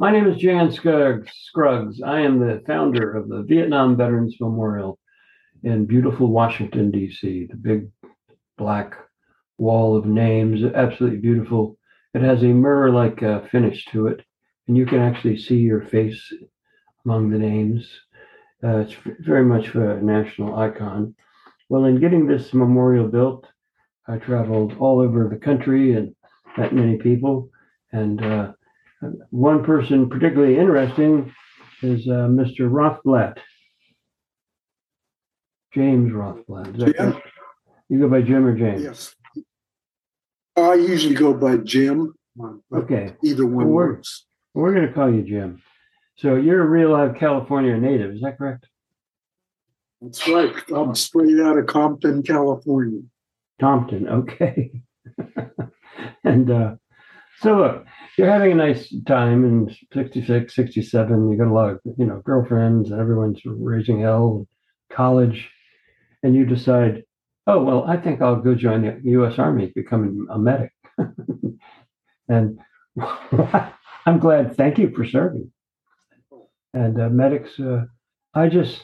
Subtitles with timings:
[0.00, 2.00] My name is Jan Scruggs.
[2.06, 4.96] I am the founder of the Vietnam Veterans Memorial
[5.64, 7.48] in beautiful Washington, D.C.
[7.50, 7.88] The big
[8.56, 8.94] black
[9.58, 11.76] wall of names, absolutely beautiful.
[12.14, 14.24] It has a mirror like uh, finish to it,
[14.68, 16.32] and you can actually see your face
[17.04, 17.90] among the names.
[18.62, 21.12] Uh, it's very much a national icon.
[21.70, 23.48] Well, in getting this memorial built,
[24.06, 26.14] I traveled all over the country and
[26.56, 27.50] met many people.
[27.90, 28.52] And uh,
[29.30, 31.32] one person particularly interesting
[31.82, 32.68] is uh, Mr.
[32.70, 33.38] Rothblatt,
[35.74, 36.74] James Rothblatt.
[36.74, 37.12] Is that Jim?
[37.12, 37.28] correct?
[37.88, 38.82] You go by Jim or James?
[38.82, 39.14] Yes.
[40.56, 42.14] I usually go by Jim.
[42.74, 44.26] Okay, Either one Well, we're- works.
[44.54, 45.60] we're going to call you Jim.
[46.16, 48.66] So you're a real live California native, is that correct?
[50.00, 50.52] That's right.
[50.74, 53.00] I'm straight out of Compton, California.
[53.60, 54.70] Compton, okay.
[56.24, 56.74] and uh,
[57.40, 57.86] so look,
[58.18, 61.30] you're having a nice time in 66, 67.
[61.30, 64.48] You got a lot of, you know, girlfriends and everyone's raising hell,
[64.92, 65.48] college.
[66.24, 67.04] And you decide,
[67.46, 69.38] oh, well, I think I'll go join the U.S.
[69.38, 70.72] Army, become a medic.
[72.28, 72.58] and
[74.06, 74.56] I'm glad.
[74.56, 75.52] Thank you for serving.
[76.74, 77.84] And uh, medics, uh,
[78.34, 78.82] I just,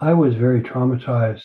[0.00, 1.44] I was very traumatized.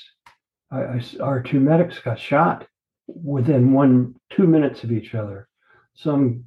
[0.71, 2.67] I, I our two medics got shot
[3.07, 5.47] within one, two minutes of each other.
[5.93, 6.45] Some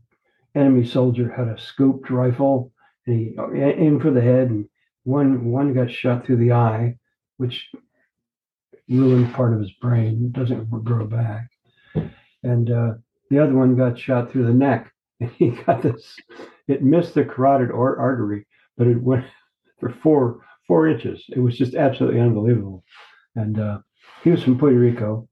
[0.55, 2.73] enemy soldier had a scoped rifle
[3.07, 4.69] and he aimed for the head, and
[5.05, 6.97] one one got shot through the eye,
[7.39, 7.71] which
[8.89, 10.27] ruined part of his brain.
[10.27, 11.49] It doesn't grow back.
[12.43, 12.95] And uh,
[13.31, 16.17] the other one got shot through the neck, and he got this.
[16.67, 18.47] It missed the carotid or- artery,
[18.77, 19.25] but it went
[19.81, 21.25] for four four inches.
[21.31, 22.85] It was just absolutely unbelievable.
[23.35, 23.79] And uh,
[24.23, 25.29] he was from Puerto Rico,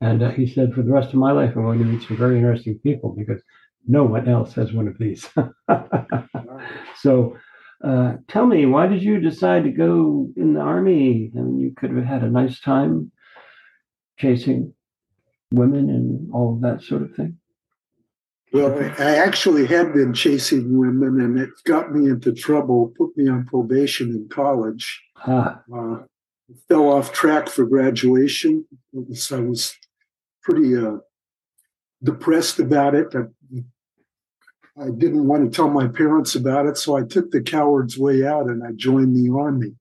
[0.00, 2.16] and uh, he said, "For the rest of my life, I'm going to meet some
[2.16, 3.42] very interesting people because
[3.86, 5.28] no one else has one of these."
[7.00, 7.36] so,
[7.84, 11.30] uh, tell me, why did you decide to go in the army?
[11.36, 13.10] I mean, you could have had a nice time
[14.18, 14.72] chasing
[15.52, 17.38] women and all of that sort of thing.
[18.52, 23.26] Well, I actually had been chasing women and it got me into trouble, put me
[23.28, 25.02] on probation in college.
[25.26, 26.02] Ah, Uh,
[26.68, 28.66] fell off track for graduation.
[28.92, 29.74] Was- I was
[30.42, 30.98] pretty uh,
[32.02, 33.14] depressed about it.
[33.14, 33.22] I,
[34.80, 38.24] I didn't want to tell my parents about it, so I took the coward's way
[38.24, 39.74] out and I joined the army.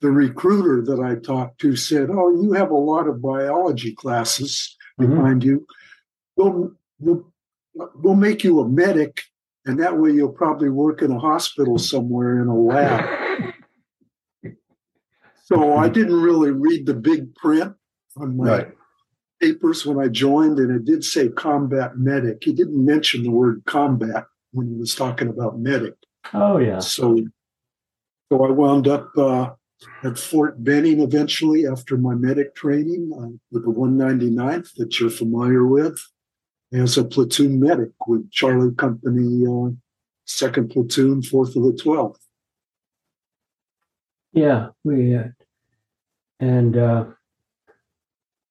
[0.00, 4.76] The recruiter that I talked to said, "Oh, you have a lot of biology classes
[5.00, 5.10] mhm.
[5.10, 5.66] behind you.
[6.36, 7.32] We'll, we'll,
[7.74, 9.22] we'll make you a medic,
[9.66, 13.54] and that way you'll probably work in a hospital somewhere in a lab."
[15.50, 17.74] So I didn't really read the big print
[18.16, 18.76] on my Right.
[19.40, 22.38] Papers when I joined, and it did say combat medic.
[22.42, 25.94] He didn't mention the word combat when he was talking about medic.
[26.34, 26.80] Oh yeah.
[26.80, 27.24] So,
[28.30, 29.50] so I wound up uh,
[30.04, 35.66] at Fort Benning eventually after my medic training uh, with the 199th that you're familiar
[35.66, 35.98] with
[36.72, 39.70] as a platoon medic with Charlie Company, uh,
[40.26, 42.16] second platoon, fourth of the 12th.
[44.32, 45.24] Yeah, we uh,
[46.38, 47.06] and uh,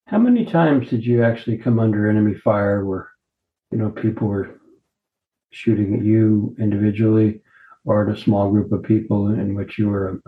[0.09, 3.09] how many times did you actually come under enemy fire where
[3.71, 4.59] you know people were
[5.51, 7.41] shooting at you individually
[7.85, 10.21] or at a small group of people in which you were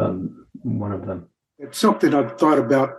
[0.00, 1.28] um, one of them?
[1.58, 2.94] It's something I've thought about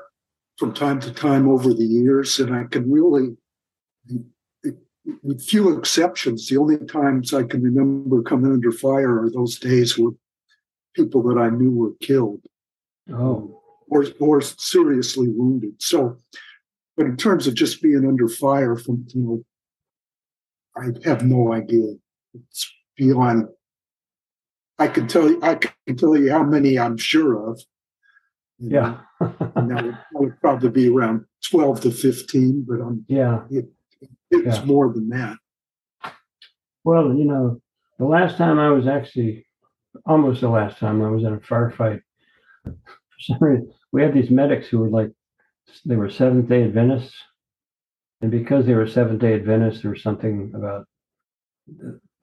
[0.58, 3.38] from time to time over the years, and I can really,
[5.24, 9.98] with few exceptions, the only times I can remember coming under fire are those days
[9.98, 10.12] where
[10.96, 12.42] people that I knew were killed
[13.12, 13.59] Oh,
[13.90, 15.74] or, or seriously wounded.
[15.80, 16.18] So,
[16.98, 19.44] but in terms of just being under fire from, you know,
[20.78, 21.96] I have no idea.
[22.34, 23.48] It's beyond.
[24.78, 27.62] I can tell you, I can tell you how many I'm sure of.
[28.60, 33.44] Yeah, and that would, that would probably be around 12 to 15, but um, yeah.
[33.50, 33.68] it's
[34.32, 34.66] Yeah.
[34.66, 35.38] more than that.
[36.84, 37.62] Well, you know,
[37.98, 39.46] the last time I was actually,
[40.06, 42.02] almost the last time I was in a firefight,
[42.64, 42.74] for
[43.20, 45.12] some reason, we had these medics who were like,
[45.86, 47.16] they were Seventh day Adventists.
[48.22, 50.86] And because they were Seventh day Adventists, there was something about,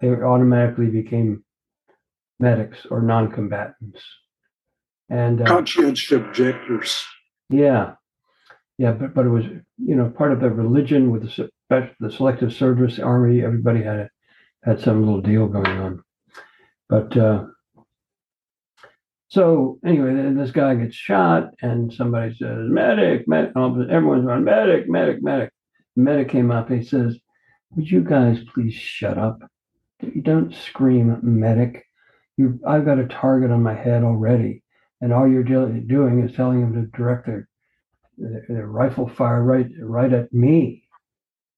[0.00, 1.44] they automatically became
[2.38, 4.02] medics or non combatants.
[5.08, 7.04] And uh, Conscientious objectors.
[7.48, 7.94] yeah,
[8.78, 9.44] yeah, but but it was
[9.78, 11.50] you know part of the religion with the
[12.00, 13.42] the selective service army.
[13.44, 14.10] Everybody had a,
[14.64, 16.02] had some little deal going on,
[16.88, 17.44] but uh,
[19.28, 23.50] so anyway, this guy gets shot, and somebody says medic, medic.
[23.56, 25.52] Everyone's going medic, medic, medic.
[25.96, 26.70] The medic came up.
[26.70, 27.18] He says,
[27.74, 29.40] "Would you guys please shut up?"
[30.22, 31.84] don't scream medic.
[32.36, 34.62] You, I've got a target on my head already,
[35.00, 37.48] and all you're doing is telling them to direct their,
[38.18, 40.84] their, their rifle fire right right at me.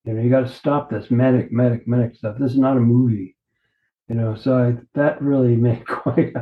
[0.04, 2.38] You know, you got to stop this medic, medic, medic stuff.
[2.38, 3.36] This is not a movie.
[4.08, 6.32] You know, so I, that really made quite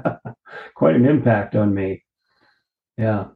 [0.74, 2.04] quite an impact on me.
[2.96, 3.26] Yeah.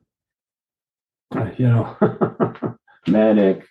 [1.59, 1.97] You know,
[3.07, 3.67] medic.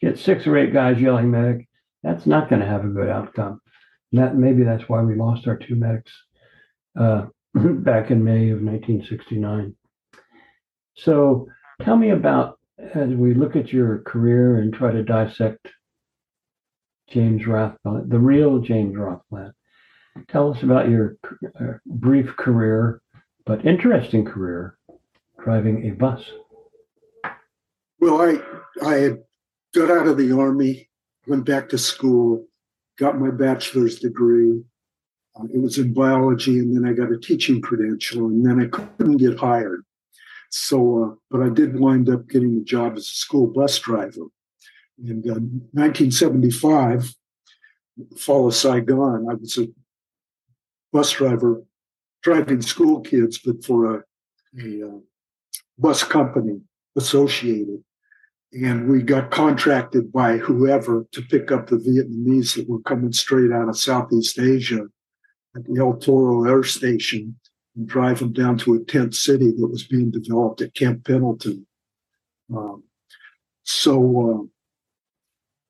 [0.00, 1.68] Get six or eight guys yelling medic.
[2.02, 3.60] That's not going to have a good outcome.
[4.12, 6.12] And that maybe that's why we lost our two medics
[6.98, 9.74] uh, back in May of 1969.
[10.94, 11.48] So
[11.82, 12.58] tell me about
[12.94, 15.68] as we look at your career and try to dissect
[17.08, 19.52] James Rathbone, the real James Rothblatt.
[20.28, 21.16] Tell us about your
[21.60, 23.00] uh, brief career,
[23.44, 24.78] but interesting career,
[25.42, 26.24] driving a bus.
[28.00, 29.18] Well, I I had
[29.74, 30.88] got out of the army,
[31.26, 32.46] went back to school,
[32.98, 34.62] got my bachelor's degree.
[35.38, 38.66] Uh, it was in biology, and then I got a teaching credential, and then I
[38.66, 39.84] couldn't get hired.
[40.50, 44.26] So, uh, but I did wind up getting a job as a school bus driver.
[44.98, 45.40] In uh,
[45.72, 47.14] 1975,
[48.16, 49.68] fall of Saigon, I was a
[50.92, 51.62] bus driver
[52.22, 54.04] driving school kids, but for a,
[54.62, 54.98] a uh,
[55.78, 56.60] bus company
[56.96, 57.82] associated.
[58.52, 63.52] And we got contracted by whoever to pick up the Vietnamese that were coming straight
[63.52, 64.86] out of Southeast Asia
[65.54, 67.36] at the El Toro Air Station
[67.76, 71.66] and drive them down to a tent city that was being developed at Camp Pendleton.
[72.54, 72.84] Um,
[73.64, 74.55] so uh,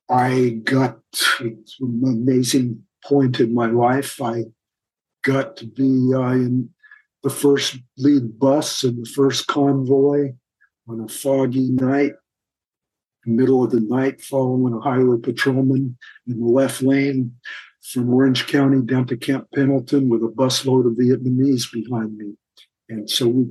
[0.09, 0.99] I got
[1.39, 4.21] an amazing point in my life.
[4.21, 4.45] I
[5.23, 6.69] got to be uh, in
[7.23, 10.33] the first lead bus and the first convoy
[10.87, 12.13] on a foggy night,
[13.25, 17.35] middle of the night, following a highway patrolman in the left lane
[17.81, 22.33] from Orange County down to Camp Pendleton with a busload of Vietnamese behind me.
[22.89, 23.47] And so we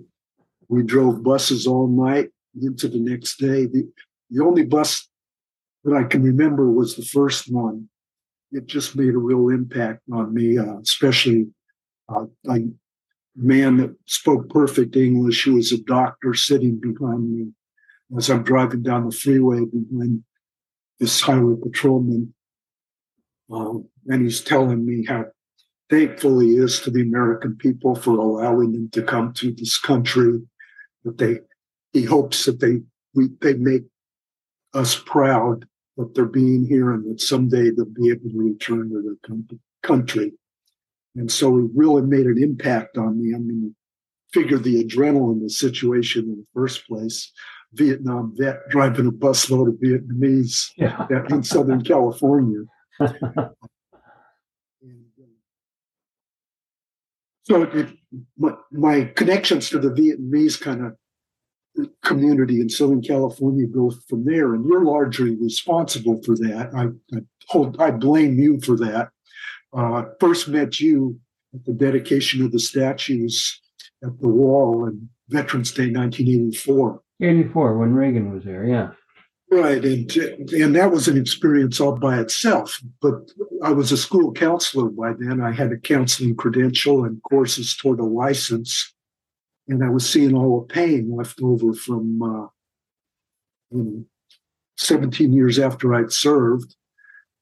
[0.69, 2.31] we drove buses all night
[2.61, 3.67] into the next day.
[3.67, 3.89] The,
[4.31, 5.09] the only bus
[5.87, 7.89] that I can remember was the first one.
[8.51, 11.47] It just made a real impact on me, uh, especially
[12.09, 12.59] uh, a
[13.37, 17.53] man that spoke perfect English who was a doctor sitting behind me
[18.17, 20.25] as I'm driving down the freeway behind
[20.99, 22.35] this highway patrolman.
[23.53, 25.27] Um, and he's telling me how
[25.89, 30.41] thankful he is to the American people for allowing him to come to this country.
[31.05, 31.39] That they,
[31.93, 32.81] he hopes that they
[33.15, 33.85] we they make
[34.75, 35.65] us proud
[35.97, 39.61] that they're being here and that someday they'll be able to return to their com-
[39.83, 40.33] country.
[41.15, 43.35] And so it really made an impact on me.
[43.35, 43.75] I mean,
[44.33, 47.33] figure the adrenaline, the situation in the first place.
[47.73, 51.07] Vietnam vet driving a busload of Vietnamese Yeah.
[51.31, 52.65] in Southern California.
[53.39, 53.49] Uh,
[57.43, 57.89] so it,
[58.37, 60.97] my, my connections to the Vietnamese kind of
[62.05, 66.71] community in Southern California go from there, and you're largely responsible for that.
[66.75, 69.11] I, I hold, I blame you for that.
[69.77, 71.19] Uh, first met you
[71.55, 73.61] at the dedication of the statues
[74.03, 77.03] at the wall in Veterans Day 1984.
[77.21, 78.65] 84, when Reagan was there.
[78.65, 78.91] Yeah.
[79.49, 80.11] Right, and
[80.53, 82.81] and that was an experience all by itself.
[83.01, 83.31] But
[83.63, 85.41] I was a school counselor by then.
[85.41, 88.93] I had a counseling credential and courses toward a license,
[89.69, 92.47] and I was seeing all the pain left over from uh,
[93.71, 94.05] you know,
[94.79, 96.77] 17 years after I'd served,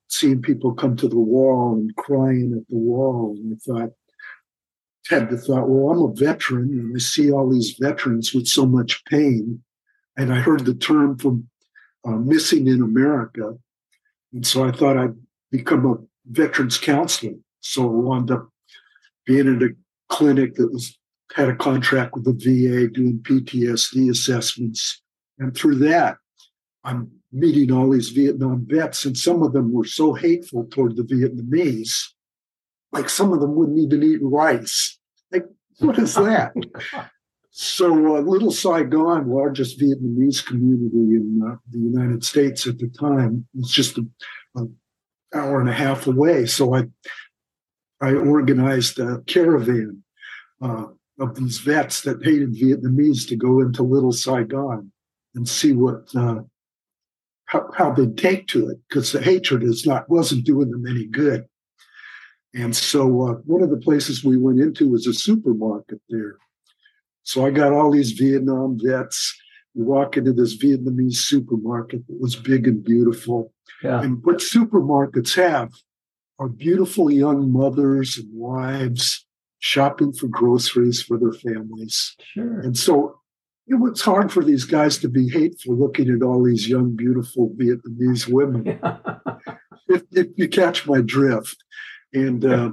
[0.08, 3.36] seeing people come to the wall and crying at the wall.
[3.36, 3.90] And I thought,
[5.08, 8.64] had the thought, well, I'm a veteran, and I see all these veterans with so
[8.64, 9.62] much pain,
[10.16, 11.48] and I heard the term from
[12.06, 13.54] uh, missing in America.
[14.32, 15.16] And so I thought I'd
[15.50, 15.96] become a
[16.30, 17.34] veterans counselor.
[17.60, 18.48] So I wound up
[19.26, 19.68] being in a
[20.12, 20.96] clinic that was
[21.34, 25.02] had a contract with the VA doing PTSD assessments.
[25.38, 26.18] And through that,
[26.84, 31.02] I'm meeting all these Vietnam vets, and some of them were so hateful toward the
[31.02, 32.10] Vietnamese.
[32.92, 34.96] Like some of them wouldn't even eat rice.
[35.32, 35.46] Like,
[35.80, 36.52] what is that?
[37.50, 43.46] So, uh, Little Saigon, largest Vietnamese community in uh, the United States at the time,
[43.54, 44.76] was just an
[45.32, 46.46] hour and a half away.
[46.46, 46.84] So I,
[48.00, 50.02] I organized a caravan
[50.62, 50.86] uh,
[51.20, 54.90] of these vets that hated Vietnamese to go into Little Saigon
[55.34, 56.40] and see what uh,
[57.46, 61.06] how, how they'd take to it, because the hatred is not wasn't doing them any
[61.06, 61.46] good.
[62.54, 66.36] And so, uh, one of the places we went into was a supermarket there
[67.24, 69.34] so I got all these Vietnam vets.
[69.74, 73.52] We walk into this Vietnamese supermarket that was big and beautiful.
[73.82, 74.02] Yeah.
[74.02, 75.72] And what supermarkets have
[76.38, 79.23] are beautiful young mothers and wives
[79.64, 82.14] shopping for groceries for their families.
[82.34, 82.60] Sure.
[82.60, 83.18] And so
[83.66, 87.48] it was hard for these guys to be hateful looking at all these young, beautiful
[87.56, 88.78] Vietnamese women.
[89.88, 91.56] if, if you catch my drift.
[92.12, 92.72] And uh,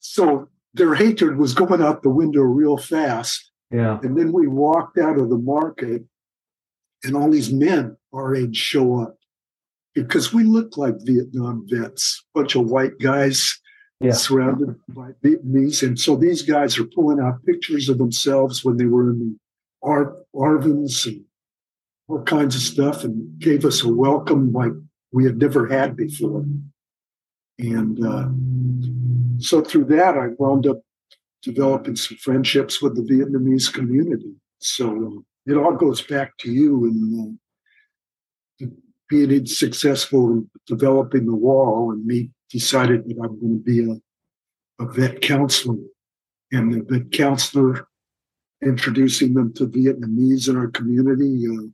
[0.00, 3.52] so their hatred was going out the window real fast.
[3.70, 4.00] yeah.
[4.02, 6.02] And then we walked out of the market,
[7.04, 9.16] and all these men our age show up
[9.94, 13.60] because we look like Vietnam vets, bunch of white guys
[14.00, 14.12] Yeah.
[14.12, 15.82] surrounded by Vietnamese.
[15.82, 19.36] And so these guys are pulling out pictures of themselves when they were in the
[19.82, 21.24] Ar- ARVNs and
[22.06, 24.72] all kinds of stuff and gave us a welcome like
[25.12, 26.44] we had never had before.
[27.58, 28.28] And uh,
[29.40, 30.80] so through that, I wound up
[31.42, 34.32] developing some friendships with the Vietnamese community.
[34.60, 34.86] So
[35.46, 37.38] uh, it all goes back to you and
[38.60, 38.66] uh,
[39.08, 44.82] being successful in developing the wall, and me decided that I'm going to be a,
[44.84, 45.76] a vet counselor,
[46.52, 47.86] and the vet counselor
[48.64, 51.66] introducing them to Vietnamese in our community uh,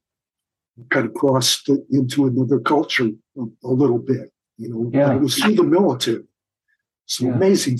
[0.90, 4.30] kind of crossed into another culture a, a little bit.
[4.58, 5.14] You know, Yeah.
[5.14, 6.24] it was through the military.
[7.06, 7.34] So Yeah.
[7.34, 7.78] amazing.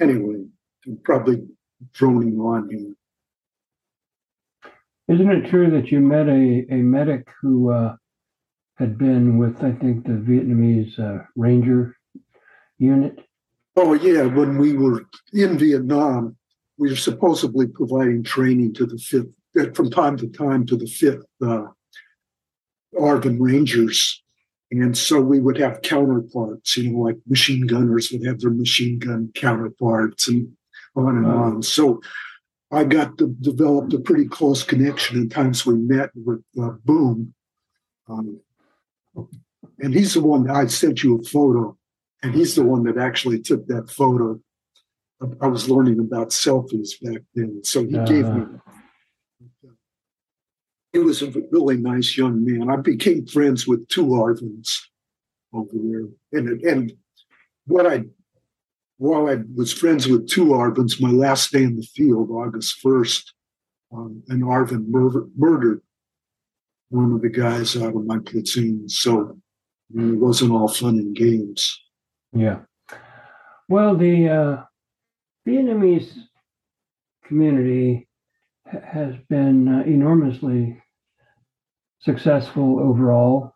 [0.00, 0.44] Anyway,
[0.86, 1.46] I'm probably
[1.92, 2.94] droning on here.
[5.08, 7.96] Isn't it true that you met a, a medic who uh,
[8.76, 11.96] had been with, I think, the Vietnamese uh, Ranger
[12.78, 13.20] unit?
[13.76, 16.36] Oh yeah, when we were in Vietnam,
[16.78, 19.28] we were supposedly providing training to the fifth
[19.58, 21.66] uh, from time to time to the fifth uh,
[22.94, 24.22] ARVN Rangers,
[24.70, 26.76] and so we would have counterparts.
[26.76, 30.52] You know, like machine gunners would have their machine gun counterparts, and
[30.96, 31.42] on and Wow.
[31.44, 31.62] on.
[31.62, 32.00] So
[32.70, 35.16] I got to developed a pretty close connection.
[35.16, 37.34] In times we met with uh, Boom,
[38.08, 38.40] um,
[39.78, 41.76] and he's the one that I sent you a photo
[42.22, 44.40] and he's the one that actually took that photo.
[45.40, 48.46] I- was learning about selfies back then, so he gave me.
[50.92, 52.70] He was a really nice young man.
[52.70, 54.80] I became friends with two ARVNs
[55.52, 56.92] over there, and and
[57.66, 58.04] what I
[58.98, 63.34] while I was friends with two ARVNs, my last day in the field, August first,
[63.92, 65.82] um, an ARVN murder, murdered
[66.90, 68.88] one of the guys out of my platoon.
[68.88, 69.38] So
[69.94, 71.80] it wasn't all fun and games.
[72.32, 72.60] Yeah.
[73.68, 74.62] Well, the uh,
[75.48, 76.12] Vietnamese
[77.26, 78.08] community
[78.70, 80.82] ha- has been uh, enormously
[82.00, 83.54] successful overall.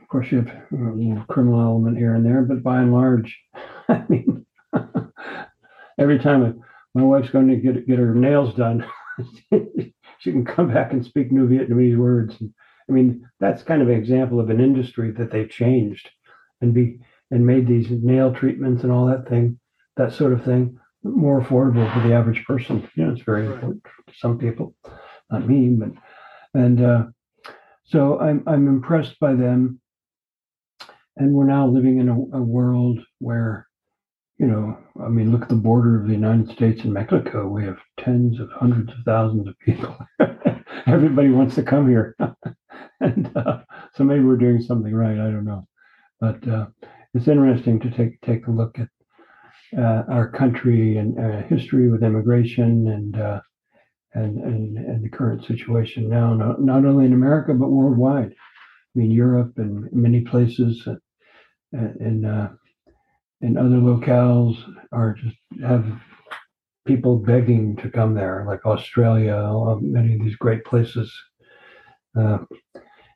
[0.00, 3.38] Of course, you have a little criminal element here and there, but by and large,
[3.88, 4.46] I mean,
[5.98, 6.62] every time
[6.94, 8.86] my wife's going to get get her nails done,
[10.24, 12.42] she can come back and speak new Vietnamese words.
[12.88, 16.08] I mean, that's kind of an example of an industry that they've changed
[16.62, 16.98] and be
[17.30, 19.60] and made these nail treatments and all that thing,
[19.96, 22.88] that sort of thing, more affordable for the average person.
[22.94, 23.54] You know, it's very Right.
[23.54, 24.74] important to some people,
[25.30, 25.90] not me, but
[26.54, 27.04] and uh,
[27.84, 29.80] so I'm I'm impressed by them.
[31.16, 33.68] And we're now living in a, a world where,
[34.44, 37.48] you know, I mean, look at the border of the United States and Mexico.
[37.48, 39.96] We have tens of hundreds of thousands of people.
[40.86, 42.14] Everybody wants to come here,
[43.00, 43.60] and uh,
[43.94, 45.18] so maybe we're doing something right.
[45.18, 45.66] I don't know,
[46.20, 46.66] but uh,
[47.14, 48.88] it's interesting to take take a look at
[49.78, 53.40] uh, our country and uh, history with immigration and uh,
[54.12, 58.34] and and and the current situation now, not, not only in America but worldwide.
[58.34, 62.48] I mean, Europe and many places uh,
[63.42, 64.56] uh, other locales
[64.92, 65.86] are just have
[66.86, 69.36] people begging to come there, like Australia,
[69.80, 71.12] many of these great places.
[72.18, 72.38] Uh,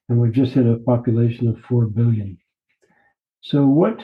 [0.08, 2.38] and we've just hit a population of four billion.
[3.42, 4.00] So, what,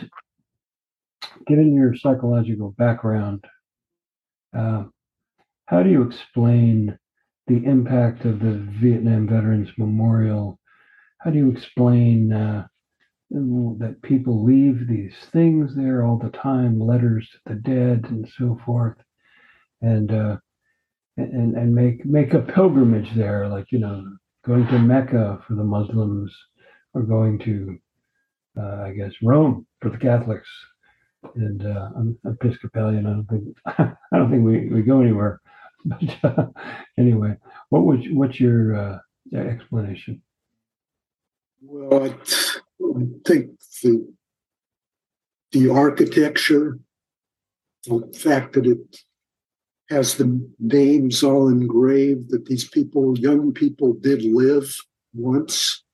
[1.47, 3.44] given your psychological background,
[4.56, 4.85] uh,
[5.66, 6.99] how do you explain
[7.47, 10.59] the impact of the Vietnam Veterans Memorial?
[11.18, 12.66] How do you explain uh,
[13.31, 18.59] that people leave these things there all the time, letters to the dead and so
[18.64, 18.97] forth,
[19.83, 20.37] and uh,
[21.16, 24.04] and and make make a pilgrimage there, like you know,
[24.47, 26.35] going to Mecca for the Muslims,
[26.95, 27.78] or going to,
[28.61, 30.49] uh, I guess, Rome for the Catholics.
[31.35, 33.07] And uh, I'm Episcopalian.
[33.07, 33.57] I don't think
[34.12, 35.40] I don't think we, we go anywhere.
[35.87, 36.47] But uh,
[36.97, 37.37] anyway,
[37.69, 38.99] what was what's your uh,
[39.37, 40.23] explanation?
[41.61, 42.14] Well, I,
[42.97, 43.50] I think
[43.83, 44.12] the
[45.53, 46.79] the architecture,
[47.87, 48.97] the fact that it
[49.88, 54.76] has the names all engraved, that these people, young people, did live
[55.14, 55.85] once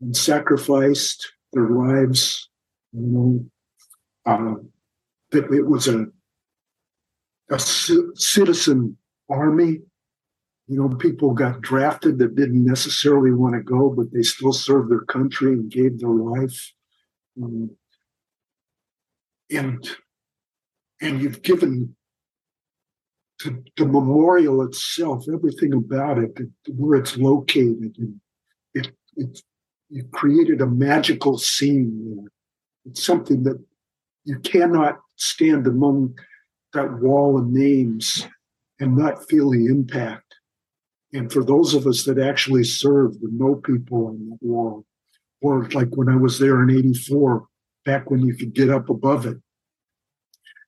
[0.00, 2.48] and sacrificed their lives.
[2.92, 3.46] You know,
[4.26, 4.70] um,
[5.30, 6.06] that it was a
[7.50, 8.96] a citizen
[9.28, 9.80] army.
[10.68, 14.90] You know, people got drafted that didn't necessarily want to go, but they still served
[14.90, 16.72] their country and gave their life.
[17.40, 17.70] Um,
[19.50, 19.88] and
[21.00, 21.94] and you've given
[23.40, 26.36] to the memorial itself, everything about it,
[26.68, 28.20] where it's located, and
[28.74, 29.40] it it
[29.88, 32.26] you created a magical scene there.
[32.86, 33.62] It's something that
[34.24, 36.18] you cannot stand among
[36.72, 38.26] that wall of names
[38.80, 40.25] and not feel the impact.
[41.12, 44.84] And for those of us that actually served and know people on that wall,
[45.40, 47.46] or like when I was there in 84,
[47.84, 49.38] back when you could get up above it,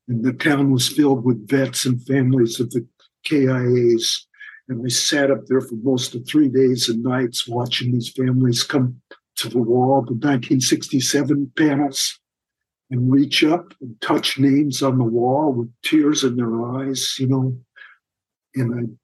[0.06, 2.86] and the town was filled with vets and families of the
[3.26, 4.24] KIAs.
[4.68, 8.62] And we sat up there for most of three days and nights watching these families
[8.62, 9.00] come
[9.36, 12.18] to the wall, the 1967 panels,
[12.90, 17.26] and reach up and touch names on the wall with tears in their eyes, you
[17.26, 17.56] know.
[18.54, 18.98] And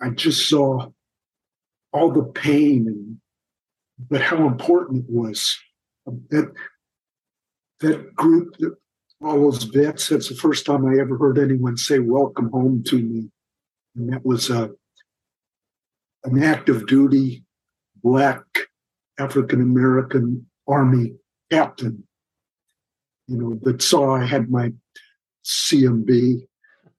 [0.00, 0.88] I, just saw
[1.92, 3.18] all the pain and
[4.10, 5.58] but how important it was
[6.06, 6.52] um, that
[7.80, 8.76] that group that
[9.22, 10.08] all those vets.
[10.08, 13.30] That's the first time I ever heard anyone say "Welcome home" to me,
[13.96, 14.70] and that was a
[16.24, 17.44] an active duty
[18.02, 18.44] black
[19.18, 21.14] African American Army
[21.50, 22.04] captain.
[23.28, 24.72] You know that saw I had my
[25.44, 26.46] CMB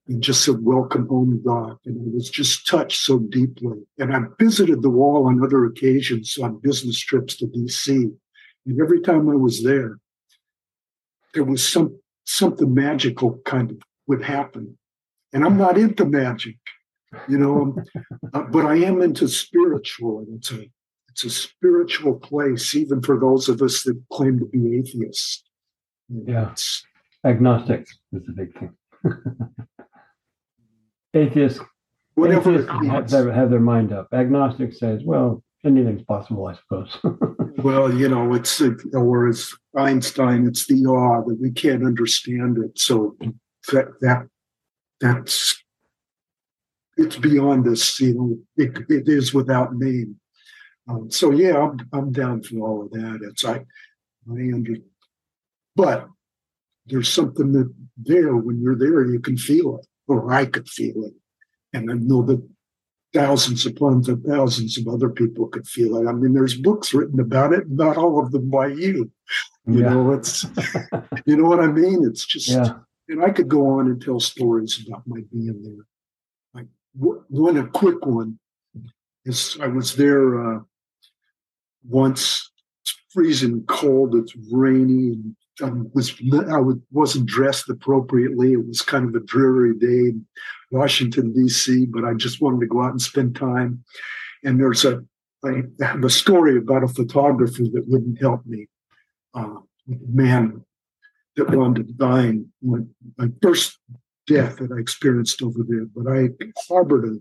[0.08, 3.78] and just said "Welcome home, Doc," and I was just touched so deeply.
[3.98, 7.88] And I visited the wall on other occasions on business trips to DC,
[8.66, 9.98] and every time I was there,
[11.34, 14.76] there was some something magical kind of would happen.
[15.32, 16.56] And I'm not into magic,
[17.28, 17.76] you know,
[18.34, 20.20] uh, but I am into spiritual.
[20.20, 20.70] And it's a
[21.10, 25.42] it's a spiritual place, even for those of us that claim to be atheists.
[26.08, 26.84] Yeah, it's,
[27.24, 28.74] agnostic is the big thing.
[31.16, 31.60] atheists,
[32.14, 34.08] whatever atheists have, their, have their mind up.
[34.12, 36.98] Agnostic says, well, anything's possible, I suppose.
[37.58, 42.78] well, you know, it's or as Einstein, it's the awe that we can't understand it.
[42.78, 43.16] So
[43.72, 44.28] that that
[45.00, 45.62] that's
[46.96, 48.00] it's beyond us.
[48.00, 50.16] You know, it, it is without name.
[50.88, 53.20] Um, so yeah, I'm I'm down for all of that.
[53.22, 54.76] It's I I under,
[55.74, 56.08] but
[56.86, 61.04] there's something that there when you're there you can feel it, or I could feel
[61.04, 61.14] it,
[61.72, 62.42] and I know that
[63.12, 66.06] thousands upon thousands of other people could feel it.
[66.06, 69.10] I mean, there's books written about it, not all of them by you.
[69.66, 69.88] You yeah.
[69.88, 70.44] know, it's
[71.24, 72.04] you know what I mean.
[72.04, 72.74] It's just, yeah.
[73.08, 75.86] and I could go on and tell stories about my being there.
[76.54, 78.38] Like one, a quick one
[79.24, 80.60] is I was there uh,
[81.88, 82.50] once.
[82.82, 84.14] It's freezing cold.
[84.14, 86.14] It's rainy, and I was
[86.50, 88.52] I wasn't dressed appropriately.
[88.52, 90.26] It was kind of a dreary day in
[90.70, 93.82] Washington D.C., but I just wanted to go out and spend time.
[94.44, 95.02] And there's a
[95.44, 98.68] I have a story about a photographer that wouldn't help me.
[99.34, 99.60] Uh,
[100.08, 100.64] man
[101.36, 102.78] that wound up dying, my,
[103.18, 103.78] my first
[104.26, 105.86] death that I experienced over there.
[105.94, 106.30] But I
[106.68, 107.18] harbored a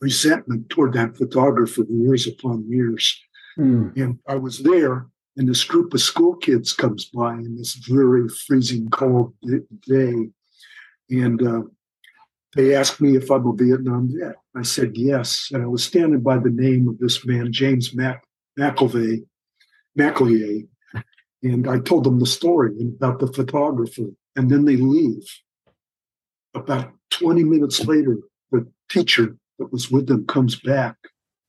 [0.00, 3.20] resentment toward that photographer for years upon years.
[3.58, 3.96] Mm.
[3.96, 8.28] And I was there and this group of school kids comes by in this very
[8.28, 9.34] freezing cold
[9.86, 10.28] day.
[11.10, 11.62] And uh,
[12.54, 14.36] they asked me if i'm a vietnam vet.
[14.54, 15.48] I said yes.
[15.52, 18.24] And i was standing by the name of this man james Mac-
[18.58, 19.24] mcilvay
[19.98, 20.68] mcillier
[21.42, 24.08] and i told them the story about the photographer.
[24.34, 25.24] And then they leave.
[26.54, 28.18] About 20 minutes later
[28.50, 30.96] the teacher that was with them comes back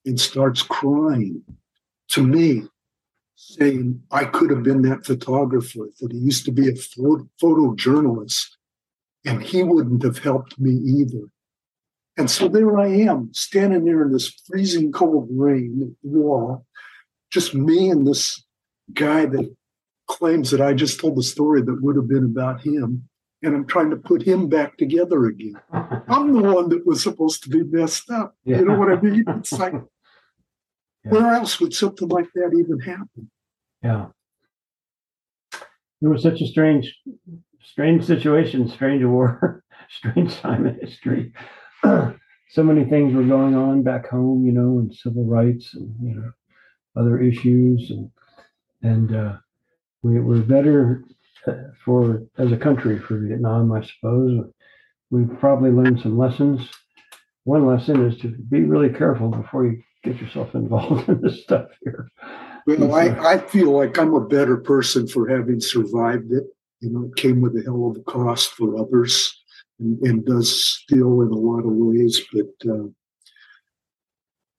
[0.05, 1.43] and starts crying
[2.09, 2.63] to me
[3.35, 8.47] saying I could have been that photographer, that he used to be a photo, photojournalist,
[9.25, 11.27] and he wouldn't have helped me either.
[12.17, 16.65] And so there I am, standing there in this freezing cold rain wall,
[17.31, 18.43] just me and this
[18.93, 19.55] guy that
[20.07, 23.09] claims that I just told the story that would have been about him.
[23.41, 25.55] And I'm trying to put him back together again.
[25.71, 28.35] I'm the one that was supposed to be messed up.
[28.45, 28.59] Yeah.
[28.59, 29.25] You know what I mean?
[29.27, 29.73] It's like,
[31.05, 31.11] yeah.
[31.11, 33.29] where else would something like that even happen?
[33.83, 34.07] Yeah.
[36.01, 36.93] It was such a strange,
[37.63, 41.33] strange situation, strange war, strange time in history.
[41.83, 46.15] so many things were going on back home, you know, and civil rights and you
[46.15, 46.31] know
[46.95, 48.11] other issues, and
[48.81, 49.37] and uh,
[50.01, 51.03] we were better
[51.47, 54.45] uh, for as a country for Vietnam, I suppose.
[55.09, 56.69] We've probably learned some lessons.
[57.45, 61.69] One lesson is to be really careful before you get yourself involved in this stuff
[61.83, 62.09] here.
[62.65, 66.45] Well, I, I feel like I'm a better person for having survived it.
[66.79, 69.41] You know, it came with a hell of a cost for others
[69.79, 72.21] and, and does still in a lot of ways.
[72.31, 72.87] But, uh,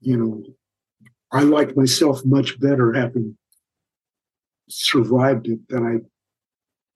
[0.00, 0.42] you know,
[1.32, 3.36] I like myself much better having
[4.68, 5.98] survived it than I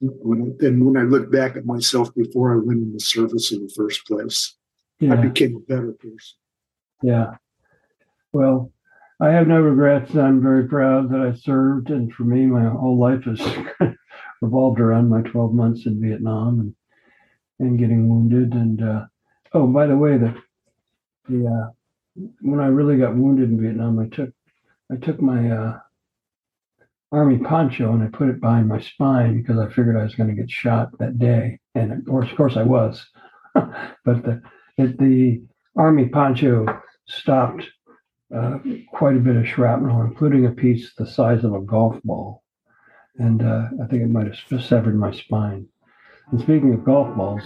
[0.01, 3.63] when I, than when I look back at myself before I went into service in
[3.63, 4.55] the first place.
[5.01, 6.37] I became a better person.
[7.03, 7.37] Yeah.
[8.33, 8.73] Well,
[9.21, 10.15] I have no regrets.
[10.15, 11.91] I'm very proud that I served.
[11.91, 13.41] And for me, my whole life has
[14.43, 16.75] revolved around my 12 months in Vietnam and,
[17.69, 18.53] and getting wounded.
[18.53, 19.07] And, uh,
[19.53, 20.35] oh, by the way, the,
[21.29, 21.71] the, uh,
[22.41, 24.31] when I really got wounded in Vietnam, I took,
[24.93, 25.79] I took my, uh,
[27.11, 30.29] army poncho and I put it behind my spine because I figured I was going
[30.29, 31.59] to get shot that day.
[31.75, 33.05] And of course, of course I was.
[33.55, 33.73] but
[34.05, 34.43] the,
[34.77, 35.43] it, the
[35.77, 36.67] army poncho
[37.07, 37.65] stopped
[38.35, 38.59] uh,
[38.93, 42.43] quite a bit of shrapnel, including a piece the size of a golf ball.
[43.17, 45.67] And uh, I think it might have severed my spine.
[46.31, 47.43] And speaking of golf balls,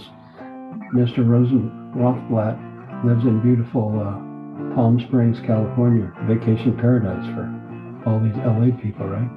[0.93, 1.27] Mr.
[1.27, 8.75] Rosen Rothblatt lives in beautiful uh, Palm Springs, California, vacation paradise for all these LA
[8.81, 9.29] people, right?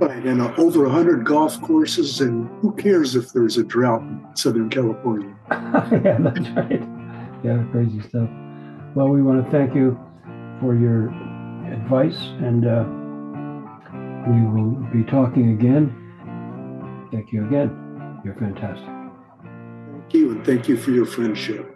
[0.00, 4.00] Right, and uh, over a hundred golf courses, and who cares if there's a drought
[4.00, 5.36] in Southern California?
[5.50, 6.82] yeah, that's right.
[7.44, 8.28] Yeah, crazy stuff.
[8.94, 9.98] Well, we want to thank you
[10.62, 11.08] for your
[11.74, 12.84] advice, and uh,
[14.30, 15.90] we will be talking again.
[17.10, 18.20] Thank you again.
[18.24, 18.86] You're fantastic.
[19.90, 21.71] Thank you, and thank you for your friendship.